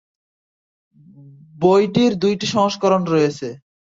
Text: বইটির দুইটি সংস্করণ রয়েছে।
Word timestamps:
বইটির 1.55 2.11
দুইটি 2.21 2.45
সংস্করণ 2.47 3.01
রয়েছে। 3.05 3.47